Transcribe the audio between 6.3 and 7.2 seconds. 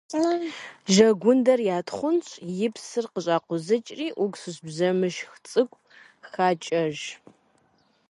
хакӀэж.